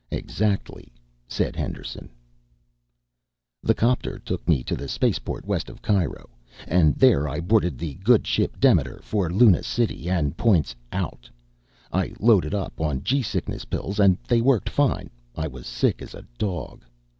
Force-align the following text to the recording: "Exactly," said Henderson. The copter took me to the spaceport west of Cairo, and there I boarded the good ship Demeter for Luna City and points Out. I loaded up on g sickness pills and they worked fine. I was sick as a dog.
"Exactly," 0.09 0.91
said 1.27 1.55
Henderson. 1.55 2.09
The 3.61 3.75
copter 3.75 4.17
took 4.17 4.49
me 4.49 4.63
to 4.63 4.75
the 4.75 4.87
spaceport 4.87 5.45
west 5.45 5.69
of 5.69 5.79
Cairo, 5.83 6.27
and 6.67 6.95
there 6.95 7.27
I 7.29 7.39
boarded 7.39 7.77
the 7.77 7.93
good 8.03 8.25
ship 8.25 8.59
Demeter 8.59 8.99
for 9.03 9.29
Luna 9.29 9.61
City 9.61 10.09
and 10.09 10.35
points 10.35 10.75
Out. 10.91 11.29
I 11.93 12.13
loaded 12.19 12.55
up 12.55 12.81
on 12.81 13.03
g 13.03 13.21
sickness 13.21 13.63
pills 13.63 13.99
and 13.99 14.17
they 14.27 14.41
worked 14.41 14.69
fine. 14.71 15.11
I 15.35 15.47
was 15.47 15.67
sick 15.67 16.01
as 16.01 16.15
a 16.15 16.25
dog. 16.39 16.83